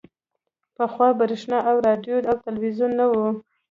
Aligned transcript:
پخوا 0.75 1.07
برېښنا 1.19 1.59
او 1.69 1.75
راډیو 1.87 2.17
او 2.29 2.35
ټلویزیون 2.43 2.91
نه 2.99 3.05
وو 3.11 3.27